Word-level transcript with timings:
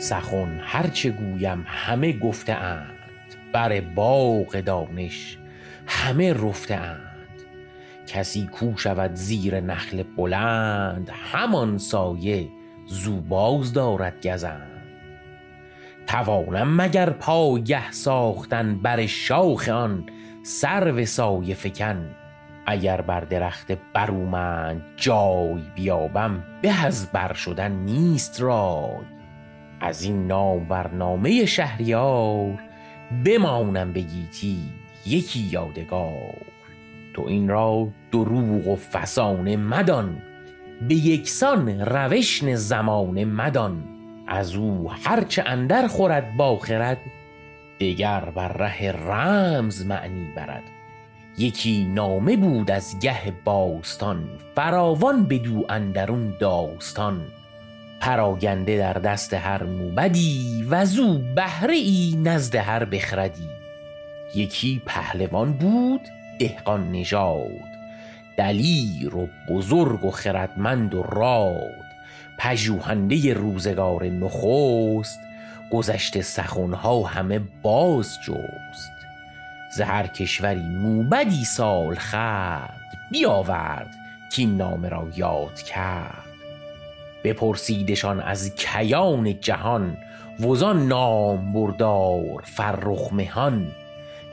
سخن 0.00 0.60
هرچه 0.62 1.10
گویم 1.10 1.64
همه 1.66 2.12
گفته 2.12 2.52
اند. 2.52 2.94
بر 3.52 3.80
باغ 3.80 4.60
دانش 4.60 5.38
همه 5.86 6.32
رفته 6.32 6.74
اند. 6.74 7.00
کسی 8.06 8.46
کو 8.46 8.76
شود 8.76 9.14
زیر 9.14 9.60
نخل 9.60 10.02
بلند 10.02 11.10
همان 11.32 11.78
سایه 11.78 12.48
زو 12.86 13.20
باز 13.20 13.72
دارد 13.72 14.26
گزند. 14.26 14.82
توانم 16.06 16.82
مگر 16.82 17.10
پایه 17.10 17.90
ساختن 17.90 18.78
بر 18.78 19.06
شاخ 19.06 19.68
آن 19.68 20.06
سرو 20.42 21.04
سایه 21.04 21.54
فکن؟ 21.54 22.10
اگر 22.66 23.00
بر 23.00 23.20
درخت 23.20 23.72
برومند 23.94 24.82
جای 24.96 25.62
بیابم 25.74 26.44
به 26.62 26.84
از 26.84 27.12
بر 27.12 27.32
شدن 27.32 27.72
نیست 27.72 28.40
رای. 28.40 29.19
از 29.80 30.02
این 30.02 30.26
نامورنامه 30.26 31.46
شهریار 31.46 32.58
بمانم 33.24 33.92
به 33.92 34.00
گیتی 34.00 34.58
یکی 35.06 35.40
یادگار. 35.40 36.36
تو 37.14 37.22
این 37.26 37.48
را 37.48 37.88
دروغ 38.12 38.68
و 38.68 38.76
فسانه 38.76 39.56
مدان 39.56 40.22
به 40.88 40.94
یکسان 40.94 41.80
روشن 41.80 42.54
زمانه 42.54 43.24
مدان. 43.24 43.84
از 44.26 44.54
او 44.54 44.90
هرچه 45.04 45.42
اندر 45.46 45.86
خورد 45.86 46.36
با 46.36 46.58
خرد 46.58 46.98
دگر 47.80 48.20
بر 48.20 48.52
ره 48.52 48.92
رمز 48.92 49.86
معنی 49.86 50.32
برد. 50.36 50.62
یکی 51.38 51.84
نامه 51.84 52.36
بود 52.36 52.70
از 52.70 53.00
گه 53.00 53.32
باستان 53.44 54.28
فراوان 54.54 55.24
بدو 55.24 55.64
اندرون 55.68 56.34
داستان. 56.40 57.22
پراگنده 58.00 58.78
در 58.78 58.92
دست 58.92 59.34
هر 59.34 59.62
موبدی 59.62 60.66
وزو 60.70 61.18
بهره 61.18 61.74
ای 61.74 62.16
نزد 62.22 62.56
هر 62.56 62.84
بخردی. 62.84 63.48
یکی 64.34 64.82
پهلوان 64.86 65.52
بود 65.52 66.00
دهقان 66.38 66.92
نژاد. 66.92 67.70
دلیر 68.36 69.16
و 69.16 69.28
بزرگ 69.48 70.04
و 70.04 70.10
خردمند 70.10 70.94
و 70.94 71.02
راد. 71.02 71.90
پژوهنده 72.38 73.34
روزگار 73.34 74.04
نخست. 74.04 75.20
گذشته 75.72 76.22
سخنها 76.22 77.02
همه 77.02 77.40
باز 77.62 78.18
جست. 78.26 78.92
ز 79.76 79.80
هر 79.80 80.06
کشوری 80.06 80.60
موبدی 80.60 81.44
سال 81.44 81.94
خورد 81.94 82.80
بیاورد 83.10 83.94
کاین 84.36 84.56
نامه 84.56 84.88
را 84.88 85.08
یاد 85.16 85.62
کرد. 85.62 86.19
بپرسیدشان 87.24 88.20
از 88.20 88.54
کیان 88.54 89.40
جهان 89.40 89.96
وزان 90.40 90.88
نام 90.88 91.52
بردار 91.52 92.42
فرخ 92.44 93.12
مهان 93.12 93.66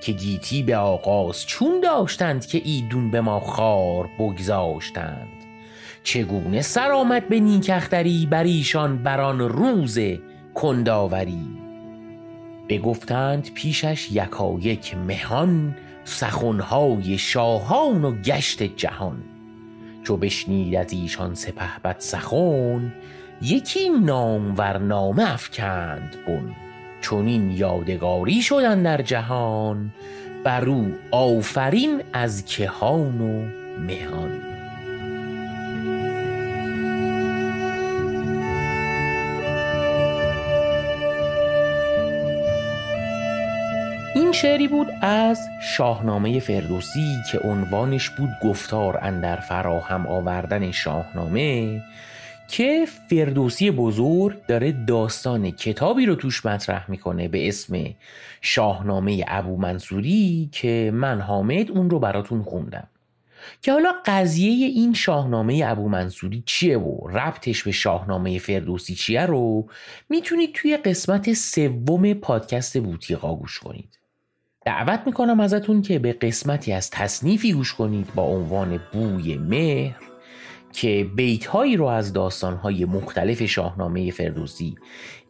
که 0.00 0.12
گیتی 0.12 0.62
به 0.62 0.76
آغاز 0.76 1.46
چون 1.46 1.80
داشتند 1.80 2.46
که 2.46 2.62
ایدون 2.64 3.10
به 3.10 3.20
ما 3.20 3.40
خوار 3.40 4.08
بگذاشتند. 4.18 5.28
چگونه 6.02 6.62
سر 6.62 6.90
آمد 6.90 7.28
به 7.28 7.40
نیک 7.40 7.70
اختری 7.70 8.28
بر 8.30 8.44
ایشان 8.44 9.02
بر 9.02 9.20
آن 9.20 9.40
روز 9.40 9.98
کندآوری 10.54 11.46
بگفتند 12.68 13.50
پیشش 13.54 14.12
یکایک 14.12 14.94
مهان 15.06 15.76
سخنهای 16.04 17.18
شاهان 17.18 18.04
و 18.04 18.22
گشت 18.22 18.62
جهان. 18.62 19.22
چو 20.06 20.16
بشنید 20.16 20.74
از 20.74 20.92
ایشان 20.92 21.34
سپهبد 21.34 21.96
سخن 21.98 22.92
یکی 23.42 23.88
نامور 23.88 24.78
نامه 24.78 25.32
افکند 25.32 26.16
بن. 26.26 26.54
چنین 27.02 27.50
یادگاری 27.50 28.42
شد 28.42 28.54
اندر 28.54 29.02
جهان 29.02 29.90
بر 30.44 30.64
او 30.64 30.94
آفرین 31.10 32.02
از 32.12 32.44
کهان 32.44 33.20
و 33.20 33.44
مهان. 33.80 34.45
این 44.16 44.32
شعری 44.32 44.68
بود 44.68 44.86
از 45.00 45.40
شاهنامه 45.62 46.40
فردوسی 46.40 47.16
که 47.32 47.38
عنوانش 47.38 48.10
بود 48.10 48.30
گفتار 48.42 48.98
اندر 49.02 49.36
فراهم 49.36 50.06
آوردن 50.06 50.70
شاهنامه 50.70 51.82
که 52.48 52.86
فردوسی 53.10 53.70
بزرگ 53.70 54.46
داره 54.46 54.72
داستان 54.72 55.50
کتابی 55.50 56.06
رو 56.06 56.14
توش 56.14 56.46
مطرح 56.46 56.90
می‌کنه 56.90 57.28
به 57.28 57.48
اسم 57.48 57.84
شاهنامه 58.40 59.24
ابو 59.28 59.56
منصوری 59.56 60.48
که 60.52 60.90
من 60.94 61.20
حامد 61.20 61.70
اون 61.70 61.90
رو 61.90 61.98
براتون 61.98 62.42
خوندم. 62.42 62.88
که 63.62 63.72
حالا 63.72 63.92
قضیه 64.06 64.66
این 64.66 64.94
شاهنامه 64.94 65.62
ابو 65.66 65.88
منصوری 65.88 66.42
چیه 66.46 66.78
و 66.78 67.08
ربطش 67.08 67.62
به 67.62 67.72
شاهنامه 67.72 68.38
فردوسی 68.38 68.94
چیه 68.94 69.26
رو 69.26 69.68
می‌تونید 70.08 70.52
توی 70.54 70.76
قسمت 70.76 71.32
سوم 71.32 72.14
پادکست 72.14 72.78
بوتیقا 72.78 73.34
گوش 73.34 73.58
کنید. 73.58 73.96
دعوت 74.66 75.00
می‌کنم 75.06 75.40
ازتون 75.40 75.82
که 75.82 75.98
به 75.98 76.12
قسمتی 76.12 76.72
از 76.72 76.90
تصنیفی 76.90 77.52
گوش 77.52 77.74
کنید 77.74 78.14
با 78.14 78.22
عنوان 78.22 78.80
بوی 78.92 79.36
مهر 79.36 79.96
که 80.72 81.06
بیت 81.16 81.46
هایی 81.46 81.76
رو 81.76 81.84
از 81.84 82.12
داستان 82.12 82.54
های 82.54 82.84
مختلف 82.84 83.42
شاهنامه 83.42 84.10
فردوسی 84.10 84.74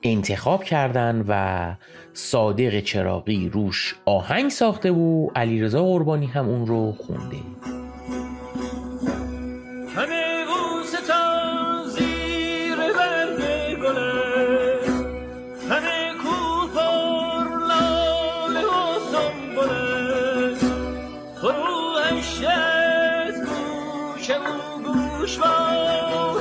انتخاب 0.03 0.65
کردن 0.65 1.25
و 1.29 1.75
صادق 2.13 2.81
چراقی 2.81 3.49
روش 3.49 3.95
آهنگ 4.05 4.51
ساخته 4.51 4.91
و 4.91 5.31
علیرضا 5.35 5.85
قربانی 5.85 6.27
هم 6.27 6.49
اون 6.49 6.67
رو 6.67 6.93
خونده. 6.93 7.75
گوش 23.47 24.31
او 24.31 24.83
گوش 24.83 25.39
وار 25.39 26.41